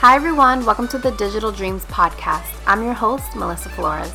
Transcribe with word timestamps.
Hi, 0.00 0.16
everyone. 0.16 0.66
Welcome 0.66 0.86
to 0.88 0.98
the 0.98 1.12
Digital 1.12 1.50
Dreams 1.50 1.84
Podcast. 1.86 2.52
I'm 2.66 2.82
your 2.82 2.92
host, 2.92 3.34
Melissa 3.34 3.70
Flores. 3.70 4.12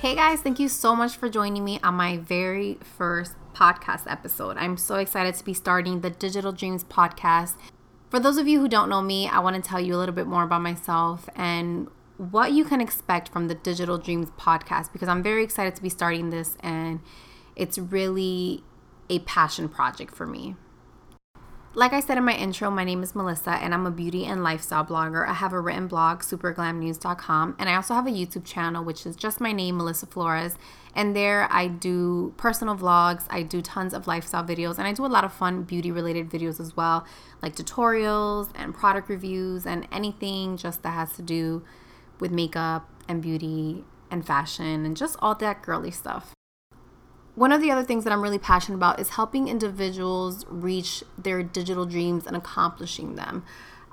Hey, 0.00 0.14
guys. 0.14 0.40
Thank 0.40 0.60
you 0.60 0.68
so 0.68 0.94
much 0.94 1.16
for 1.16 1.28
joining 1.28 1.64
me 1.64 1.80
on 1.82 1.94
my 1.94 2.18
very 2.18 2.78
first 2.96 3.34
podcast 3.54 4.02
episode. 4.06 4.56
I'm 4.56 4.76
so 4.76 4.96
excited 4.96 5.34
to 5.34 5.44
be 5.44 5.52
starting 5.52 6.00
the 6.00 6.10
Digital 6.10 6.52
Dreams 6.52 6.84
Podcast. 6.84 7.54
For 8.08 8.20
those 8.20 8.36
of 8.36 8.46
you 8.46 8.60
who 8.60 8.68
don't 8.68 8.88
know 8.88 9.02
me, 9.02 9.26
I 9.26 9.40
want 9.40 9.56
to 9.56 9.68
tell 9.68 9.80
you 9.80 9.96
a 9.96 9.98
little 9.98 10.14
bit 10.14 10.28
more 10.28 10.44
about 10.44 10.62
myself 10.62 11.28
and 11.34 11.88
what 12.18 12.52
you 12.52 12.64
can 12.64 12.80
expect 12.80 13.30
from 13.30 13.48
the 13.48 13.54
Digital 13.56 13.98
Dreams 13.98 14.30
Podcast 14.38 14.92
because 14.92 15.08
I'm 15.08 15.22
very 15.22 15.42
excited 15.42 15.74
to 15.76 15.82
be 15.82 15.88
starting 15.88 16.30
this 16.30 16.56
and 16.60 17.00
it's 17.56 17.78
really 17.78 18.62
a 19.10 19.18
passion 19.20 19.68
project 19.68 20.14
for 20.14 20.26
me. 20.26 20.54
Like 21.76 21.92
I 21.92 22.00
said 22.00 22.16
in 22.16 22.24
my 22.24 22.32
intro, 22.32 22.70
my 22.70 22.84
name 22.84 23.02
is 23.02 23.14
Melissa 23.14 23.50
and 23.50 23.74
I'm 23.74 23.84
a 23.84 23.90
beauty 23.90 24.24
and 24.24 24.42
lifestyle 24.42 24.82
blogger. 24.82 25.28
I 25.28 25.34
have 25.34 25.52
a 25.52 25.60
written 25.60 25.88
blog, 25.88 26.20
superglamnews.com, 26.20 27.56
and 27.58 27.68
I 27.68 27.74
also 27.74 27.92
have 27.92 28.06
a 28.06 28.10
YouTube 28.10 28.46
channel, 28.46 28.82
which 28.82 29.04
is 29.04 29.14
just 29.14 29.42
my 29.42 29.52
name, 29.52 29.76
Melissa 29.76 30.06
Flores. 30.06 30.56
And 30.94 31.14
there 31.14 31.46
I 31.52 31.66
do 31.66 32.32
personal 32.38 32.76
vlogs, 32.76 33.24
I 33.28 33.42
do 33.42 33.60
tons 33.60 33.92
of 33.92 34.06
lifestyle 34.06 34.42
videos, 34.42 34.78
and 34.78 34.88
I 34.88 34.94
do 34.94 35.04
a 35.04 35.06
lot 35.06 35.24
of 35.24 35.34
fun 35.34 35.64
beauty 35.64 35.90
related 35.90 36.30
videos 36.30 36.60
as 36.60 36.74
well, 36.74 37.04
like 37.42 37.54
tutorials 37.54 38.48
and 38.54 38.74
product 38.74 39.10
reviews 39.10 39.66
and 39.66 39.86
anything 39.92 40.56
just 40.56 40.82
that 40.82 40.92
has 40.92 41.12
to 41.16 41.22
do 41.22 41.62
with 42.20 42.30
makeup 42.32 42.88
and 43.06 43.20
beauty 43.20 43.84
and 44.10 44.26
fashion 44.26 44.86
and 44.86 44.96
just 44.96 45.18
all 45.20 45.34
that 45.34 45.60
girly 45.60 45.90
stuff 45.90 46.35
one 47.36 47.52
of 47.52 47.60
the 47.60 47.70
other 47.70 47.84
things 47.84 48.02
that 48.04 48.12
I'm 48.12 48.22
really 48.22 48.38
passionate 48.38 48.76
about 48.76 48.98
is 48.98 49.10
helping 49.10 49.46
individuals 49.46 50.44
reach 50.48 51.04
their 51.16 51.42
digital 51.42 51.84
dreams 51.84 52.26
and 52.26 52.34
accomplishing 52.34 53.14
them. 53.14 53.44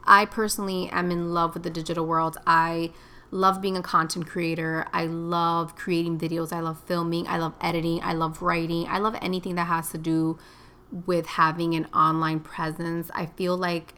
I 0.05 0.25
personally 0.25 0.89
am 0.89 1.11
in 1.11 1.33
love 1.33 1.53
with 1.53 1.64
the 1.64 1.69
digital 1.69 2.05
world. 2.05 2.38
I 2.47 2.91
love 3.31 3.61
being 3.61 3.75
a 3.75 3.81
content 3.81 4.27
creator. 4.27 4.88
I 4.94 5.05
love 5.05 5.75
creating 5.75 6.19
videos. 6.19 6.53
I 6.53 6.61
love 6.61 6.81
filming. 6.86 7.27
I 7.27 7.38
love 7.38 7.53
editing. 7.59 7.99
I 8.02 8.14
love 8.14 8.41
writing. 8.41 8.88
I 8.88 8.99
love 8.99 9.16
anything 9.21 9.55
that 9.55 9.67
has 9.67 9.89
to 9.91 9.97
do 9.97 10.39
with 11.05 11.25
having 11.25 11.73
an 11.73 11.86
online 11.94 12.39
presence. 12.39 13.11
I 13.14 13.25
feel 13.25 13.58
like 13.58 13.95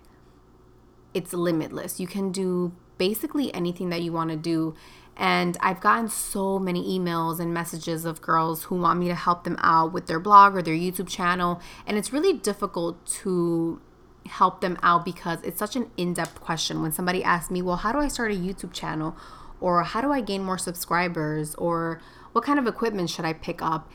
it's 1.14 1.34
limitless. 1.34 2.00
You 2.00 2.08
can 2.08 2.32
do 2.32 2.74
basically 2.98 3.54
anything 3.54 3.90
that 3.90 4.02
you 4.02 4.12
want 4.12 4.32
to 4.32 4.38
do. 4.38 4.74
And 5.18 5.58
I've 5.62 5.80
gotten 5.80 6.10
so 6.10 6.60
many 6.60 7.00
emails 7.00 7.40
and 7.40 7.54
messages 7.54 8.04
of 8.04 8.22
girls 8.22 8.64
who 8.64 8.76
want 8.76 9.00
me 9.00 9.08
to 9.08 9.16
help 9.16 9.44
them 9.46 9.56
out 9.60 9.94
with 9.94 10.08
their 10.08 10.20
blog 10.20 10.56
or 10.56 10.62
their 10.62 10.76
YouTube 10.76 11.08
channel. 11.08 11.62
And 11.88 11.98
it's 11.98 12.12
really 12.12 12.34
difficult 12.34 13.06
to 13.24 13.82
help 14.26 14.62
them 14.62 14.78
out 14.82 15.06
because 15.06 15.42
it's 15.44 15.60
such 15.60 15.76
an 15.76 15.90
in 15.96 16.14
depth 16.14 16.42
question. 16.42 16.82
When 16.82 16.92
somebody 16.92 17.24
asks 17.24 17.50
me, 17.50 17.62
well, 17.62 17.78
how 17.78 17.92
do 17.92 18.00
I 18.00 18.08
start 18.08 18.32
a 18.32 18.36
YouTube 18.36 18.74
channel? 18.74 19.16
Or 19.62 19.84
how 19.84 20.02
do 20.02 20.12
I 20.12 20.20
gain 20.20 20.44
more 20.44 20.58
subscribers? 20.58 21.56
Or 21.56 22.02
what 22.34 22.44
kind 22.44 22.60
of 22.60 22.68
equipment 22.68 23.10
should 23.10 23.26
I 23.26 23.34
pick 23.34 23.62
up? 23.62 23.90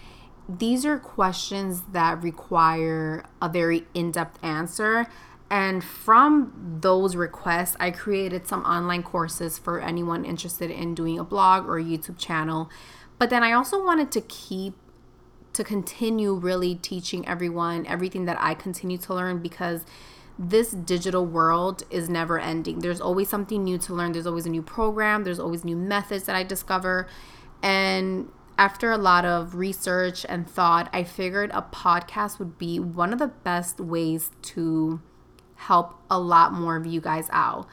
These 0.48 0.86
are 0.86 0.98
questions 0.98 1.82
that 1.92 2.22
require 2.22 3.24
a 3.42 3.48
very 3.48 3.86
in 3.92 4.10
depth 4.10 4.42
answer 4.42 5.06
and 5.50 5.82
from 5.82 6.78
those 6.80 7.16
requests, 7.16 7.76
I 7.80 7.90
created 7.90 8.46
some 8.46 8.62
online 8.62 9.02
courses 9.02 9.58
for 9.58 9.80
anyone 9.80 10.24
interested 10.24 10.70
in 10.70 10.94
doing 10.94 11.18
a 11.18 11.24
blog 11.24 11.66
or 11.66 11.78
a 11.78 11.84
YouTube 11.84 12.18
channel. 12.18 12.70
But 13.18 13.30
then 13.30 13.42
I 13.42 13.52
also 13.52 13.84
wanted 13.84 14.12
to 14.12 14.20
keep 14.20 14.74
to 15.52 15.64
continue 15.64 16.32
really 16.32 16.76
teaching 16.76 17.26
everyone 17.26 17.84
everything 17.86 18.24
that 18.26 18.36
I 18.40 18.54
continue 18.54 18.96
to 18.98 19.12
learn 19.12 19.42
because 19.42 19.84
this 20.38 20.70
digital 20.70 21.26
world 21.26 21.82
is 21.90 22.08
never 22.08 22.38
ending. 22.38 22.78
There's 22.78 23.00
always 23.00 23.28
something 23.28 23.64
new 23.64 23.76
to 23.78 23.92
learn. 23.92 24.12
There's 24.12 24.28
always 24.28 24.46
a 24.46 24.50
new 24.50 24.62
program, 24.62 25.24
there's 25.24 25.40
always 25.40 25.64
new 25.64 25.76
methods 25.76 26.24
that 26.24 26.36
I 26.36 26.44
discover. 26.44 27.08
And 27.60 28.30
after 28.56 28.92
a 28.92 28.98
lot 28.98 29.24
of 29.24 29.56
research 29.56 30.24
and 30.28 30.48
thought, 30.48 30.88
I 30.92 31.02
figured 31.02 31.50
a 31.52 31.62
podcast 31.62 32.38
would 32.38 32.56
be 32.56 32.78
one 32.78 33.12
of 33.12 33.18
the 33.18 33.26
best 33.26 33.80
ways 33.80 34.30
to 34.42 35.00
help 35.60 35.94
a 36.10 36.18
lot 36.18 36.52
more 36.52 36.76
of 36.76 36.86
you 36.86 37.00
guys 37.00 37.28
out. 37.30 37.66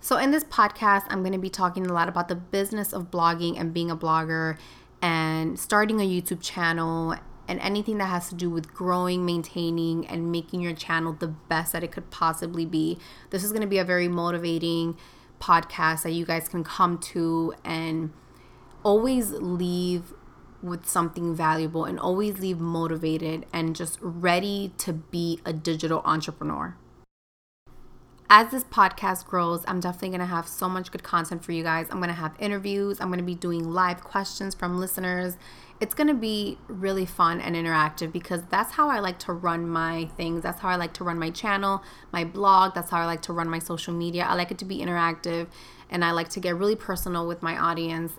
So, 0.00 0.16
in 0.16 0.30
this 0.30 0.44
podcast, 0.44 1.04
I'm 1.10 1.22
going 1.22 1.32
to 1.32 1.38
be 1.38 1.50
talking 1.50 1.86
a 1.86 1.92
lot 1.92 2.08
about 2.08 2.28
the 2.28 2.34
business 2.34 2.92
of 2.92 3.10
blogging 3.10 3.58
and 3.58 3.72
being 3.72 3.90
a 3.90 3.96
blogger 3.96 4.56
and 5.00 5.58
starting 5.58 6.00
a 6.00 6.04
YouTube 6.04 6.42
channel 6.42 7.16
and 7.48 7.60
anything 7.60 7.98
that 7.98 8.06
has 8.06 8.28
to 8.28 8.34
do 8.34 8.48
with 8.48 8.72
growing, 8.72 9.26
maintaining, 9.26 10.06
and 10.06 10.30
making 10.30 10.60
your 10.60 10.74
channel 10.74 11.12
the 11.12 11.28
best 11.28 11.72
that 11.72 11.82
it 11.82 11.90
could 11.92 12.10
possibly 12.10 12.64
be. 12.64 12.98
This 13.30 13.42
is 13.42 13.50
going 13.50 13.62
to 13.62 13.68
be 13.68 13.78
a 13.78 13.84
very 13.84 14.08
motivating 14.08 14.96
podcast 15.40 16.04
that 16.04 16.12
you 16.12 16.24
guys 16.24 16.48
can 16.48 16.62
come 16.62 16.98
to 16.98 17.52
and 17.64 18.12
always 18.84 19.32
leave 19.32 20.14
with 20.62 20.86
something 20.86 21.34
valuable 21.34 21.84
and 21.84 21.98
always 21.98 22.38
leave 22.38 22.60
motivated 22.60 23.44
and 23.52 23.74
just 23.74 23.98
ready 24.00 24.72
to 24.78 24.92
be 24.92 25.40
a 25.44 25.52
digital 25.52 26.00
entrepreneur 26.04 26.76
as 28.34 28.50
this 28.50 28.64
podcast 28.64 29.26
grows, 29.26 29.62
I'm 29.68 29.78
definitely 29.78 30.08
going 30.08 30.20
to 30.20 30.26
have 30.26 30.48
so 30.48 30.66
much 30.66 30.90
good 30.90 31.02
content 31.02 31.44
for 31.44 31.52
you 31.52 31.62
guys. 31.62 31.88
I'm 31.90 31.98
going 31.98 32.08
to 32.08 32.14
have 32.14 32.34
interviews, 32.38 32.98
I'm 32.98 33.08
going 33.08 33.18
to 33.18 33.24
be 33.24 33.34
doing 33.34 33.70
live 33.70 34.02
questions 34.02 34.54
from 34.54 34.80
listeners. 34.80 35.36
It's 35.80 35.92
going 35.92 36.06
to 36.06 36.14
be 36.14 36.56
really 36.66 37.04
fun 37.04 37.42
and 37.42 37.54
interactive 37.54 38.10
because 38.10 38.42
that's 38.44 38.72
how 38.72 38.88
I 38.88 39.00
like 39.00 39.18
to 39.18 39.34
run 39.34 39.68
my 39.68 40.06
things. 40.16 40.42
That's 40.44 40.60
how 40.60 40.70
I 40.70 40.76
like 40.76 40.94
to 40.94 41.04
run 41.04 41.18
my 41.18 41.28
channel, 41.28 41.82
my 42.10 42.24
blog. 42.24 42.74
That's 42.74 42.88
how 42.88 43.02
I 43.02 43.04
like 43.04 43.20
to 43.22 43.34
run 43.34 43.50
my 43.50 43.58
social 43.58 43.92
media. 43.92 44.24
I 44.24 44.34
like 44.34 44.50
it 44.50 44.56
to 44.58 44.64
be 44.64 44.78
interactive 44.78 45.48
and 45.90 46.02
I 46.02 46.12
like 46.12 46.30
to 46.30 46.40
get 46.40 46.56
really 46.56 46.76
personal 46.76 47.26
with 47.26 47.42
my 47.42 47.58
audience. 47.58 48.12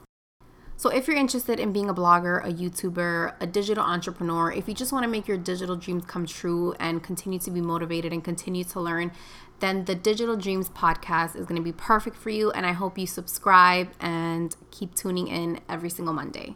So, 0.75 0.89
if 0.89 1.07
you're 1.07 1.15
interested 1.15 1.59
in 1.59 1.71
being 1.71 1.89
a 1.89 1.93
blogger, 1.93 2.43
a 2.43 2.51
YouTuber, 2.51 3.35
a 3.39 3.47
digital 3.47 3.83
entrepreneur, 3.83 4.51
if 4.51 4.67
you 4.67 4.73
just 4.73 4.91
want 4.91 5.03
to 5.03 5.09
make 5.09 5.27
your 5.27 5.37
digital 5.37 5.75
dreams 5.75 6.03
come 6.05 6.25
true 6.25 6.73
and 6.79 7.01
continue 7.03 7.39
to 7.39 7.51
be 7.51 7.61
motivated 7.61 8.11
and 8.11 8.23
continue 8.23 8.63
to 8.65 8.79
learn, 8.79 9.11
then 9.59 9.85
the 9.85 9.95
Digital 9.95 10.35
Dreams 10.35 10.69
podcast 10.69 11.37
is 11.37 11.45
going 11.45 11.55
to 11.55 11.61
be 11.61 11.71
perfect 11.71 12.17
for 12.17 12.29
you. 12.29 12.51
And 12.51 12.65
I 12.65 12.73
hope 12.73 12.97
you 12.97 13.07
subscribe 13.07 13.91
and 13.99 14.53
keep 14.71 14.93
tuning 14.93 15.27
in 15.27 15.61
every 15.69 15.89
single 15.89 16.13
Monday. 16.13 16.55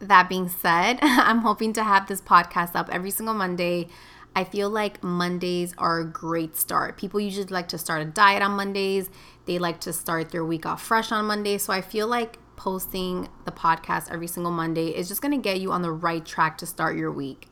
That 0.00 0.28
being 0.28 0.48
said, 0.48 0.98
I'm 1.02 1.38
hoping 1.38 1.72
to 1.74 1.84
have 1.84 2.08
this 2.08 2.20
podcast 2.20 2.74
up 2.74 2.90
every 2.92 3.10
single 3.10 3.34
Monday. 3.34 3.88
I 4.34 4.44
feel 4.44 4.68
like 4.68 5.02
Mondays 5.02 5.72
are 5.78 6.00
a 6.00 6.04
great 6.04 6.56
start. 6.56 6.98
People 6.98 7.20
usually 7.20 7.46
like 7.46 7.68
to 7.68 7.78
start 7.78 8.02
a 8.02 8.04
diet 8.04 8.42
on 8.42 8.50
Mondays, 8.50 9.08
they 9.46 9.58
like 9.58 9.80
to 9.80 9.92
start 9.94 10.28
their 10.28 10.44
week 10.44 10.66
off 10.66 10.82
fresh 10.82 11.10
on 11.10 11.24
Monday. 11.24 11.56
So 11.56 11.72
I 11.72 11.80
feel 11.80 12.06
like 12.06 12.38
posting 12.56 13.28
the 13.44 13.52
podcast 13.52 14.10
every 14.10 14.26
single 14.26 14.52
Monday 14.52 14.88
is 14.88 15.08
just 15.08 15.22
to 15.22 15.36
get 15.36 15.60
you 15.60 15.72
on 15.72 15.82
the 15.82 15.92
right 15.92 16.24
track 16.24 16.58
to 16.58 16.66
start 16.66 16.96
your 16.96 17.12
week. 17.12 17.48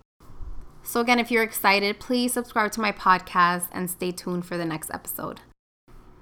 So, 0.83 1.01
again, 1.01 1.19
if 1.19 1.31
you're 1.31 1.43
excited, 1.43 1.99
please 1.99 2.35
subscribe 2.35 2.73
to 2.73 2.81
my 2.81 2.93
podcast 2.93 3.69
and 3.73 3.91
stay 3.91 4.11
tuned 4.11 4.45
for 4.45 4.57
the 4.57 4.67
next 4.67 4.91
episode. 4.93 5.41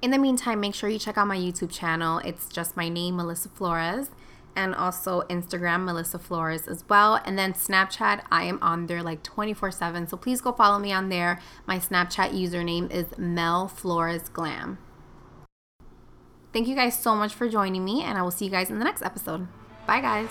In 0.00 0.10
the 0.10 0.18
meantime, 0.18 0.60
make 0.60 0.74
sure 0.74 0.88
you 0.88 0.98
check 0.98 1.18
out 1.18 1.26
my 1.26 1.36
YouTube 1.36 1.70
channel. 1.70 2.18
It's 2.18 2.48
just 2.48 2.76
my 2.76 2.88
name, 2.88 3.16
Melissa 3.16 3.48
Flores, 3.48 4.10
and 4.54 4.74
also 4.74 5.22
Instagram, 5.22 5.84
Melissa 5.84 6.18
Flores 6.18 6.68
as 6.68 6.84
well. 6.88 7.20
And 7.24 7.38
then 7.38 7.52
Snapchat, 7.52 8.22
I 8.30 8.44
am 8.44 8.58
on 8.62 8.86
there 8.86 9.02
like 9.02 9.22
24 9.22 9.70
7. 9.70 10.06
So 10.06 10.16
please 10.16 10.40
go 10.40 10.52
follow 10.52 10.78
me 10.78 10.92
on 10.92 11.08
there. 11.08 11.40
My 11.66 11.78
Snapchat 11.78 12.30
username 12.30 12.90
is 12.90 13.06
Mel 13.18 13.68
Flores 13.68 14.28
Glam. 14.28 14.78
Thank 16.52 16.68
you 16.68 16.74
guys 16.74 16.98
so 16.98 17.14
much 17.14 17.34
for 17.34 17.48
joining 17.48 17.84
me, 17.84 18.02
and 18.02 18.18
I 18.18 18.22
will 18.22 18.30
see 18.30 18.44
you 18.44 18.50
guys 18.50 18.70
in 18.70 18.78
the 18.78 18.84
next 18.84 19.02
episode. 19.02 19.48
Bye, 19.86 20.00
guys. 20.00 20.28